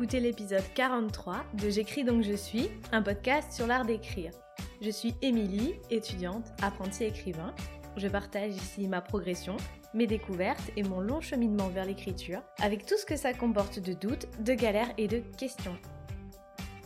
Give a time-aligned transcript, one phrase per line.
[0.00, 4.30] d'écouter l'épisode 43 de J'écris donc je suis, un podcast sur l'art d'écrire.
[4.80, 7.54] Je suis Émilie, étudiante, apprentie écrivain.
[7.98, 9.58] Je partage ici ma progression,
[9.92, 13.92] mes découvertes et mon long cheminement vers l'écriture, avec tout ce que ça comporte de
[13.92, 15.76] doutes, de galères et de questions.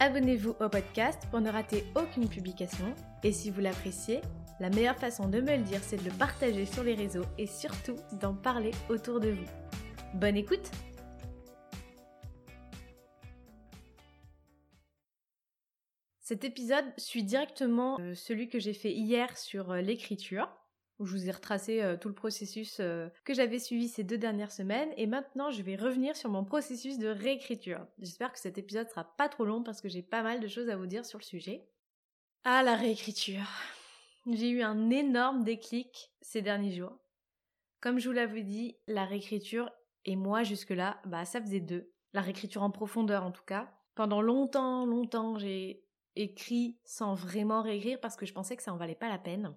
[0.00, 4.22] Abonnez-vous au podcast pour ne rater aucune publication et si vous l'appréciez,
[4.58, 7.46] la meilleure façon de me le dire c'est de le partager sur les réseaux et
[7.46, 9.46] surtout d'en parler autour de vous.
[10.14, 10.68] Bonne écoute
[16.24, 20.48] Cet épisode suit directement euh, celui que j'ai fait hier sur euh, l'écriture,
[20.98, 22.80] où je vous ai retracé euh, tout le processus
[23.24, 26.96] que j'avais suivi ces deux dernières semaines, et maintenant je vais revenir sur mon processus
[26.96, 27.86] de réécriture.
[27.98, 30.70] J'espère que cet épisode sera pas trop long parce que j'ai pas mal de choses
[30.70, 31.68] à vous dire sur le sujet.
[32.44, 33.46] Ah la réécriture.
[34.32, 36.96] J'ai eu un énorme déclic ces derniers jours.
[37.82, 39.70] Comme je vous l'avais dit, la réécriture
[40.06, 41.92] et moi jusque-là, bah ça faisait deux.
[42.14, 43.70] La réécriture en profondeur en tout cas.
[43.94, 45.83] Pendant longtemps, longtemps, j'ai
[46.16, 49.56] écrit sans vraiment réécrire parce que je pensais que ça en valait pas la peine.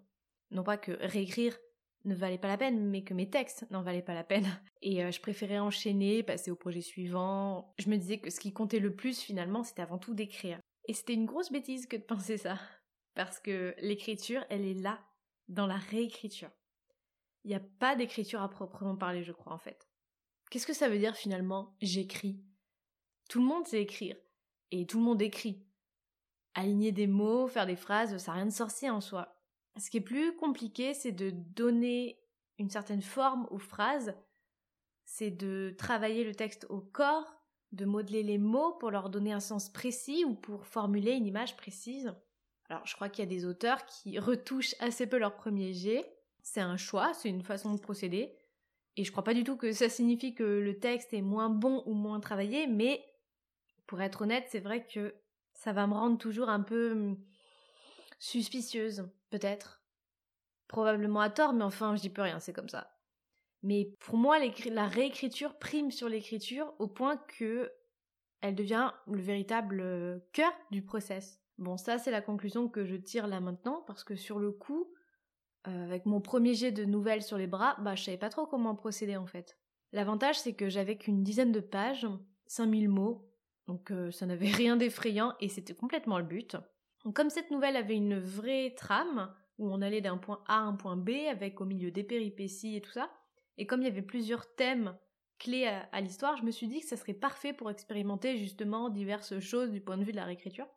[0.51, 1.57] Non pas que réécrire
[2.05, 4.47] ne valait pas la peine, mais que mes textes n'en valaient pas la peine.
[4.81, 7.73] Et euh, je préférais enchaîner, passer au projet suivant.
[7.77, 10.59] Je me disais que ce qui comptait le plus finalement, c'était avant tout d'écrire.
[10.87, 12.57] Et c'était une grosse bêtise que de penser ça.
[13.13, 14.99] Parce que l'écriture, elle est là,
[15.47, 16.51] dans la réécriture.
[17.43, 19.87] Il n'y a pas d'écriture à proprement parler, je crois, en fait.
[20.49, 22.41] Qu'est-ce que ça veut dire finalement j'écris?
[23.29, 24.15] Tout le monde sait écrire.
[24.71, 25.66] Et tout le monde écrit
[26.57, 29.35] aligner des mots, faire des phrases, ça n'a rien de sorcier en soi.
[29.77, 32.19] Ce qui est plus compliqué, c'est de donner
[32.57, 34.15] une certaine forme aux phrases,
[35.05, 37.35] c'est de travailler le texte au corps,
[37.73, 41.55] de modeler les mots pour leur donner un sens précis ou pour formuler une image
[41.55, 42.15] précise.
[42.69, 46.11] Alors je crois qu'il y a des auteurs qui retouchent assez peu leur premier jet.
[46.41, 48.35] C'est un choix, c'est une façon de procéder.
[48.95, 51.83] Et je crois pas du tout que ça signifie que le texte est moins bon
[51.85, 53.05] ou moins travaillé, mais
[53.85, 55.13] pour être honnête, c'est vrai que
[55.57, 57.17] ça va me rendre toujours un peu hum,
[58.19, 59.81] suspicieuse, peut-être.
[60.67, 62.93] Probablement à tort, mais enfin, je dis plus rien, c'est comme ça.
[63.63, 67.71] Mais pour moi, la réécriture prime sur l'écriture au point que
[68.41, 71.41] elle devient le véritable euh, cœur du process.
[71.57, 74.93] Bon, ça, c'est la conclusion que je tire là maintenant, parce que sur le coup,
[75.67, 78.45] euh, avec mon premier jet de nouvelles sur les bras, bah, je savais pas trop
[78.45, 79.57] comment procéder en fait.
[79.91, 82.07] L'avantage, c'est que j'avais qu'une dizaine de pages,
[82.45, 83.26] 5000 mots,
[83.67, 86.57] donc euh, ça n'avait rien d'effrayant et c'était complètement le but.
[87.13, 90.73] comme cette nouvelle avait une vraie trame, où on allait d'un point A à un
[90.73, 93.09] point B, avec au milieu des péripéties et tout ça,
[93.57, 94.95] et comme il y avait plusieurs thèmes
[95.39, 99.39] clés à, l'histoire, je me suis dit que ça serait parfait pour expérimenter justement diverses
[99.39, 100.67] choses du point de vue de la réécriture.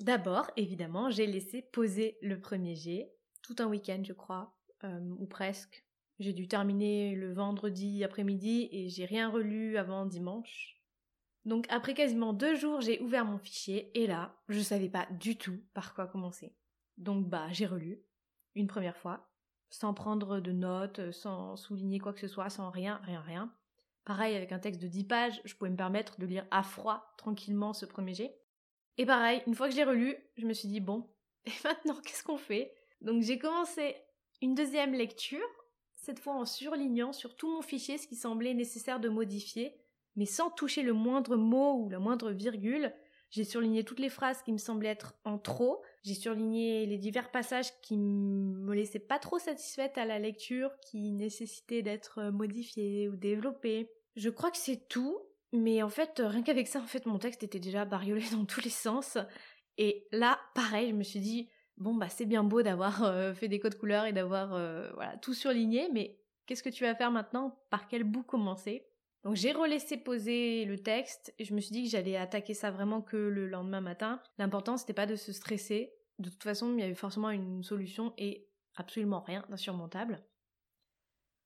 [0.00, 4.54] D'abord, évidemment, j'ai laissé poser le premier jet, tout un week-end je crois,
[4.84, 5.84] euh, ou presque.
[6.18, 10.79] J'ai dû terminer le vendredi après-midi et j'ai rien relu avant dimanche.
[11.44, 15.36] Donc après quasiment deux jours, j'ai ouvert mon fichier et là, je savais pas du
[15.36, 16.54] tout par quoi commencer.
[16.98, 18.02] Donc bah j'ai relu
[18.54, 19.30] une première fois,
[19.70, 23.54] sans prendre de notes, sans souligner quoi que ce soit, sans rien, rien, rien.
[24.04, 27.14] Pareil avec un texte de 10 pages, je pouvais me permettre de lire à froid
[27.16, 28.36] tranquillement ce premier jet.
[28.98, 31.08] Et pareil, une fois que j'ai relu, je me suis dit bon,
[31.46, 32.74] et maintenant qu'est-ce qu'on fait?
[33.00, 33.96] Donc j'ai commencé
[34.42, 35.46] une deuxième lecture,
[35.94, 39.74] cette fois en surlignant sur tout mon fichier ce qui semblait nécessaire de modifier
[40.20, 42.92] mais sans toucher le moindre mot ou la moindre virgule.
[43.30, 45.82] J'ai surligné toutes les phrases qui me semblaient être en trop.
[46.02, 51.12] J'ai surligné les divers passages qui me laissaient pas trop satisfaite à la lecture, qui
[51.12, 53.90] nécessitaient d'être modifiés ou développés.
[54.14, 55.18] Je crois que c'est tout,
[55.54, 58.60] mais en fait, rien qu'avec ça, en fait, mon texte était déjà bariolé dans tous
[58.60, 59.16] les sens.
[59.78, 61.48] Et là, pareil, je me suis dit,
[61.78, 64.90] bon, bah, c'est bien beau d'avoir euh, fait des codes couleurs et d'avoir, euh,
[65.22, 67.58] tout surligné, mais qu'est-ce que tu vas faire maintenant?
[67.70, 68.89] Par quel bout commencer?
[69.24, 72.70] Donc j'ai relaissé poser le texte et je me suis dit que j'allais attaquer ça
[72.70, 74.20] vraiment que le lendemain matin.
[74.38, 75.92] L'important c'était pas de se stresser.
[76.18, 78.46] De toute façon, il y avait forcément une solution et
[78.76, 80.22] absolument rien d'insurmontable.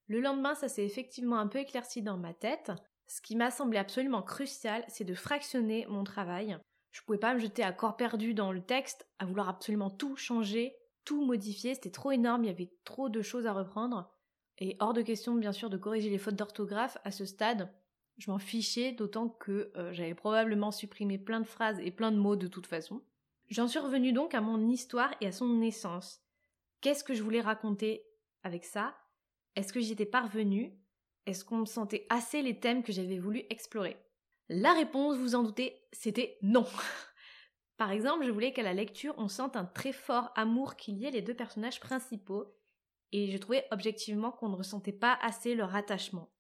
[0.09, 2.73] Le lendemain, ça s'est effectivement un peu éclairci dans ma tête.
[3.07, 6.59] Ce qui m'a semblé absolument crucial, c'est de fractionner mon travail.
[6.91, 10.17] Je pouvais pas me jeter à corps perdu dans le texte, à vouloir absolument tout
[10.17, 14.14] changer, tout modifier, c'était trop énorme, il y avait trop de choses à reprendre.
[14.59, 17.73] Et hors de question, bien sûr, de corriger les fautes d'orthographe à ce stade.
[18.19, 22.19] Je m'en fichais, d'autant que euh, j'avais probablement supprimé plein de phrases et plein de
[22.19, 23.03] mots de toute façon.
[23.49, 26.21] J'en suis revenue donc à mon histoire et à son essence.
[26.81, 28.07] Qu'est-ce que je voulais raconter
[28.43, 28.97] avec ça?
[29.57, 30.73] Est-ce que j'y étais parvenue?
[31.27, 33.97] Est-ce qu'on me sentait assez les thèmes que j'avais voulu explorer?
[34.49, 36.67] La réponse, vous en doutez, c'était non.
[37.77, 41.07] Par exemple, je voulais qu'à la lecture, on sente un très fort amour qu'il y
[41.07, 42.55] ait les deux personnages principaux
[43.15, 46.33] et je trouvais objectivement qu'on ne ressentait pas assez leur attachement.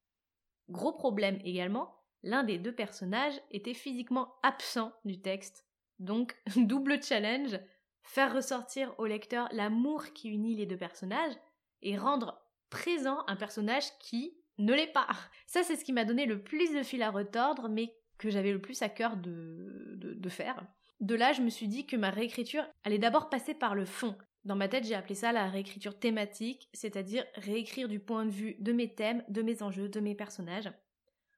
[0.68, 1.94] Gros problème également,
[2.24, 5.68] l'un des deux personnages était physiquement absent du texte.
[6.00, 7.60] Donc, double challenge,
[8.02, 11.34] faire ressortir au lecteur l'amour qui unit les deux personnages
[11.82, 15.06] et rendre présent un personnage qui ne l'est pas.
[15.46, 18.52] Ça, c'est ce qui m'a donné le plus de fil à retordre, mais que j'avais
[18.52, 20.66] le plus à cœur de, de, faire.
[20.98, 24.18] De là, je me suis dit que ma réécriture allait d'abord passer par le fond.
[24.44, 28.56] Dans ma tête, j'ai appelé ça la réécriture thématique, c'est-à-dire réécrire du point de vue
[28.58, 30.70] de mes thèmes, de mes enjeux, de mes personnages.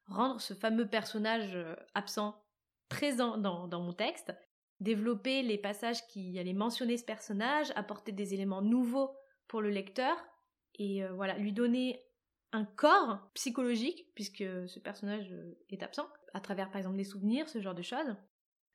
[0.08, 2.40] Rendre ce fameux personnage euh, absent
[2.88, 4.32] présent dans, mon texte,
[4.80, 9.16] développer les passages qui allaient mentionner ce personnage, apporter des éléments nouveaux
[9.48, 10.16] pour le lecteur,
[10.74, 12.02] et euh, voilà, lui donner
[12.52, 17.48] un corps psychologique, puisque ce personnage euh, est absent, à travers par exemple des souvenirs,
[17.48, 18.16] ce genre de choses.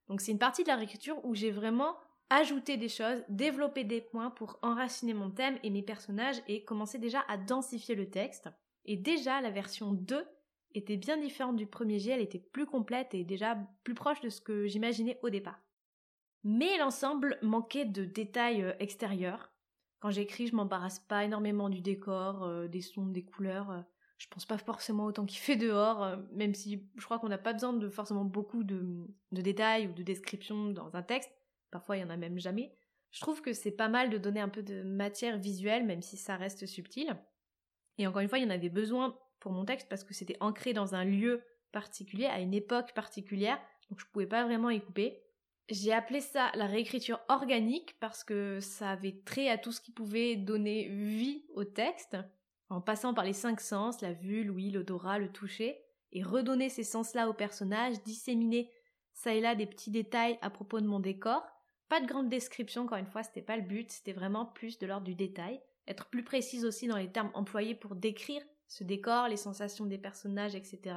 [0.07, 1.95] Donc c'est une partie de la réécriture où j'ai vraiment
[2.31, 6.97] ajouté des choses, développé des points pour enraciner mon thème et mes personnages et commencer
[6.97, 8.49] déjà à densifier le texte.
[8.85, 10.25] Et déjà la version 2
[10.73, 14.29] était bien différente du premier jet, elle était plus complète et déjà plus proche de
[14.29, 15.61] ce que j'imaginais au départ.
[16.43, 19.51] Mais l'ensemble manquait de détails euh, extérieurs,
[20.01, 23.69] quand j'écris, je m'embarrasse pas énormément du décor, euh, des sons, des couleurs.
[23.69, 23.81] Euh,
[24.17, 27.37] je pense pas forcément autant qu'il fait dehors, euh, même si je crois qu'on n'a
[27.37, 31.31] pas besoin de forcément beaucoup de, détails ou de descriptions dans un texte.
[31.71, 32.73] Parfois, il y en a même jamais.
[33.11, 36.17] Je trouve que c'est pas mal de donner un peu de matière visuelle, même si
[36.17, 37.15] ça reste subtil.
[37.97, 40.37] Et encore une fois, il y en avait besoin pour mon texte parce que c'était
[40.39, 43.59] ancré dans un lieu particulier, à une époque particulière,
[43.89, 45.21] donc je pouvais pas vraiment y couper.
[45.69, 49.91] J'ai appelé ça la réécriture organique parce que ça avait trait à tout ce qui
[49.91, 52.17] pouvait donner vie au texte,
[52.69, 55.77] en passant par les cinq sens, la vue, l'ouïe, l'odorat, le toucher,
[56.13, 58.69] et redonner ces sens-là au personnage, disséminer
[59.13, 61.43] ça et là des petits détails à propos de mon décor.
[61.91, 64.87] Pas de grande description, encore une fois, c'était pas le but, c'était vraiment plus de
[64.87, 65.61] l'ordre du détail.
[65.89, 69.97] Être plus précise aussi dans les termes employés pour décrire ce décor, les sensations des
[69.97, 70.95] personnages, etc.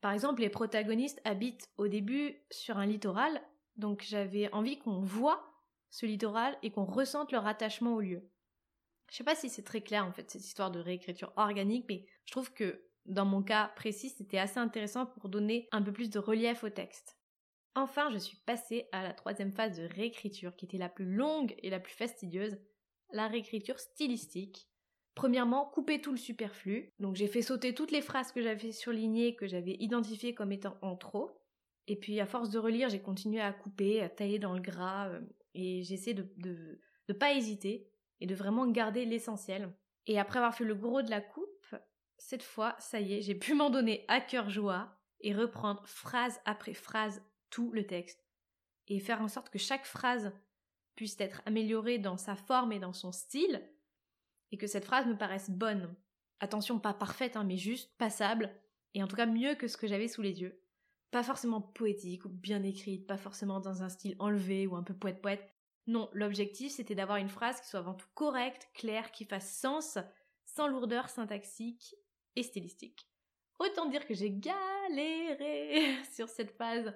[0.00, 3.42] Par exemple, les protagonistes habitent au début sur un littoral
[3.76, 5.42] donc j'avais envie qu'on voit
[5.90, 8.26] ce littoral et qu'on ressente leur attachement au lieu.
[9.10, 12.06] Je sais pas si c'est très clair en fait cette histoire de réécriture organique, mais
[12.24, 16.08] je trouve que dans mon cas précis, c'était assez intéressant pour donner un peu plus
[16.08, 17.19] de relief au texte.
[17.74, 21.54] Enfin, je suis passée à la troisième phase de réécriture, qui était la plus longue
[21.62, 22.58] et la plus fastidieuse,
[23.12, 24.68] la réécriture stylistique.
[25.14, 26.92] Premièrement, couper tout le superflu.
[26.98, 30.76] Donc j'ai fait sauter toutes les phrases que j'avais surlignées, que j'avais identifiées comme étant
[30.82, 31.30] en trop.
[31.86, 35.08] Et puis à force de relire, j'ai continué à couper, à tailler dans le gras,
[35.08, 35.20] euh,
[35.54, 37.90] et j'essaie de, de pas hésiter
[38.20, 39.72] et de vraiment garder l'essentiel.
[40.06, 41.74] Et après avoir fait le gros de la coupe,
[42.18, 46.40] cette fois, ça y est, j'ai pu m'en donner à cœur joie et reprendre phrase
[46.44, 48.24] après phrase tout le texte.
[48.88, 50.32] Et faire en sorte que chaque phrase
[50.96, 53.68] puisse être améliorée dans sa forme et dans son style,
[54.52, 55.94] et que cette phrase me paraisse bonne.
[56.40, 58.50] Attention, pas parfaite, hein, mais juste passable,
[58.94, 60.60] et en tout cas mieux que ce que j'avais sous les yeux
[61.10, 64.94] pas forcément poétique ou bien écrite, pas forcément dans un style enlevé ou un peu
[64.94, 65.44] poète-poète.
[65.86, 69.98] Non, l'objectif c'était d'avoir une phrase qui soit avant tout correcte, claire, qui fasse sens,
[70.44, 71.96] sans lourdeur syntaxique
[72.36, 73.08] et stylistique.
[73.58, 76.94] Autant dire que j'ai galéré sur cette phase.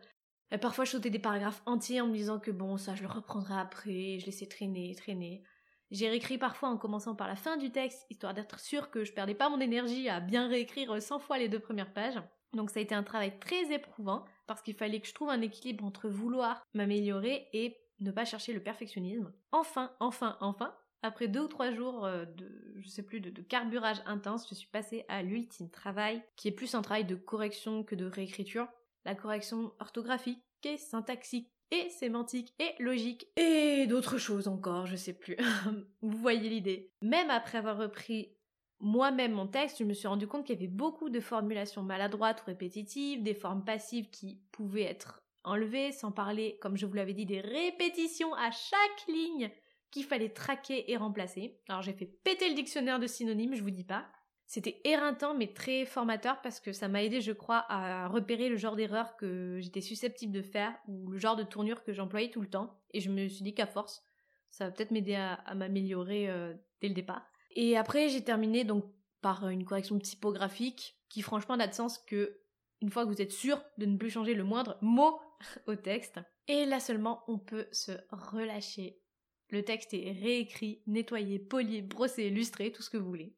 [0.61, 3.55] Parfois je sautais des paragraphes entiers en me disant que bon, ça je le reprendrai
[3.55, 5.43] après, je laissais traîner, traîner.
[5.91, 9.13] J'ai réécrit parfois en commençant par la fin du texte, histoire d'être sûr que je
[9.13, 12.21] perdais pas mon énergie à bien réécrire 100 fois les deux premières pages.
[12.53, 15.41] Donc ça a été un travail très éprouvant parce qu'il fallait que je trouve un
[15.41, 19.33] équilibre entre vouloir m'améliorer et ne pas chercher le perfectionnisme.
[19.53, 24.03] Enfin, enfin, enfin, après deux ou trois jours euh, de, je sais plus, de, carburage
[24.07, 27.95] intense, je suis passée à l'ultime travail, qui est plus un travail de correction que
[27.95, 28.67] de réécriture.
[29.05, 35.13] La correction orthographique et syntaxique et sémantique et logique et d'autres choses encore, je sais
[35.13, 35.37] plus.
[36.03, 36.93] Vous voyez l'idée.
[37.03, 38.35] Même après avoir repris
[38.81, 42.43] moi-même mon texte, je me suis rendu compte qu'il y avait beaucoup de formulations maladroites
[42.43, 47.15] ou répétitives, des formes passives qui pouvaient être enlevées, sans parler, comme je vous l'avais
[47.15, 49.51] dit, des répétitions à chaque ligne
[49.91, 51.61] qu'il fallait traquer et remplacer.
[51.69, 54.07] Alors j'ai fait péter le dictionnaire de synonymes, je vous dis pas.
[54.47, 58.57] C'était éreintant mais très formateur parce que ça m'a aidé, je crois, à repérer le
[58.57, 62.43] genre d'erreur que j'étais susceptible de faire ou le genre de tournure que j'employais tout
[62.43, 62.79] le temps.
[62.93, 64.05] Et je me suis dit qu'à force,
[64.51, 67.27] ça va peut-être m'aider à, m'améliorer euh, dès le départ.
[67.57, 68.85] Et après, j'ai terminé donc
[69.21, 72.41] par une correction typographique qui franchement n'a de sens que
[72.83, 75.19] une fois que vous êtes sûr de ne plus changer le moindre mot
[75.67, 76.21] au texte.
[76.49, 79.01] Et là seulement, on peut se relâcher.
[79.49, 83.35] Le texte est réécrit, nettoyé, poli, brossé, illustré, tout ce que vous voulez.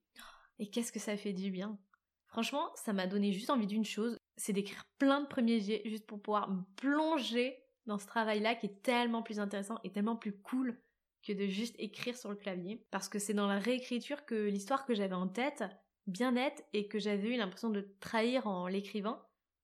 [0.58, 1.78] Et qu'est-ce que ça fait du bien.
[2.26, 6.06] Franchement, ça m'a donné juste envie d'une chose, c'est d'écrire plein de premiers jets juste
[6.06, 10.36] pour pouvoir me plonger dans ce travail-là qui est tellement plus intéressant et tellement plus
[10.40, 10.78] cool
[11.22, 12.84] que de juste écrire sur le clavier.
[12.90, 15.64] Parce que c'est dans la réécriture que l'histoire que j'avais en tête,
[16.06, 19.20] bien nette, et que j'avais eu l'impression de trahir en l'écrivant,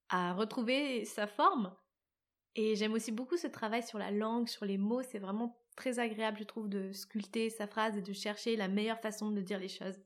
[0.09, 1.75] à retrouver sa forme.
[2.55, 5.01] Et j'aime aussi beaucoup ce travail sur la langue, sur les mots.
[5.01, 8.99] C'est vraiment très agréable, je trouve, de sculpter sa phrase et de chercher la meilleure
[8.99, 9.99] façon de dire les choses.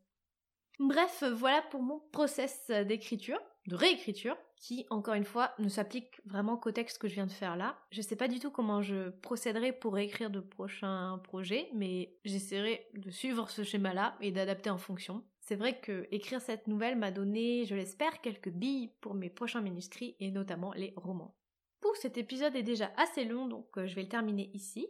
[0.80, 6.58] Bref, voilà pour mon process d'écriture, de réécriture, qui, encore une fois, ne s'applique vraiment
[6.58, 7.78] qu'au texte que je viens de faire là.
[7.92, 12.88] Je sais pas du tout comment je procéderai pour réécrire de prochains projets, mais j'essaierai
[12.94, 15.24] de suivre ce schéma-là et d'adapter en fonction.
[15.40, 19.62] C'est vrai que écrire cette nouvelle m'a donné, je l'espère, quelques billes pour mes prochains
[19.62, 21.36] manuscrits et notamment les romans.
[21.80, 24.88] Pour cet épisode est déjà assez long, donc euh, je vais le terminer ici.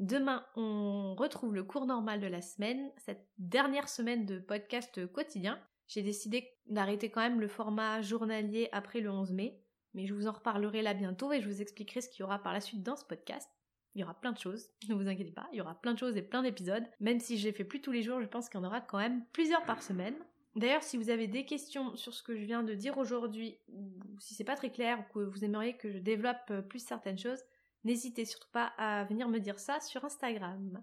[0.00, 5.60] Demain, on retrouve le cours normal de la semaine, cette dernière semaine de podcast quotidien.
[5.88, 9.60] J'ai décidé d'arrêter quand même le format journalier après le 11 mai,
[9.92, 12.38] mais je vous en reparlerai là bientôt et je vous expliquerai ce qu'il y aura
[12.38, 13.46] par la suite dans ce podcast.
[13.94, 15.98] Il y aura plein de choses, ne vous inquiétez pas, il y aura plein de
[15.98, 16.86] choses et plein d'épisodes.
[17.00, 18.80] Même si je les fais plus tous les jours, je pense qu'il y en aura
[18.80, 20.14] quand même plusieurs par semaine.
[20.56, 23.92] D'ailleurs, si vous avez des questions sur ce que je viens de dire aujourd'hui, ou
[24.18, 27.44] si c'est pas très clair, ou que vous aimeriez que je développe plus certaines choses,
[27.84, 30.82] N'hésitez surtout pas à venir me dire ça sur Instagram.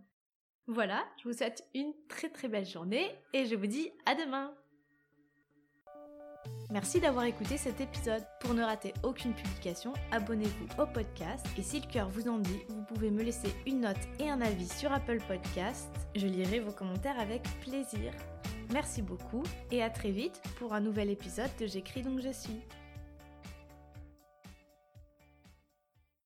[0.68, 4.54] Voilà, je vous souhaite une très très belle journée et je vous dis à demain
[6.70, 8.24] Merci d'avoir écouté cet épisode.
[8.42, 12.60] Pour ne rater aucune publication, abonnez-vous au podcast et si le cœur vous en dit,
[12.68, 15.90] vous pouvez me laisser une note et un avis sur Apple Podcast.
[16.16, 18.12] Je lirai vos commentaires avec plaisir.
[18.74, 22.60] Merci beaucoup et à très vite pour un nouvel épisode de J'écris donc je suis.